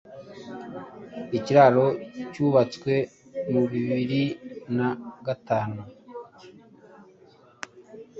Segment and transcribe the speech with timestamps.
[1.37, 1.85] Ikiraro
[2.31, 2.93] cyubatswe
[3.51, 4.23] mu bibiri
[4.77, 4.89] na
[5.25, 5.81] gatanu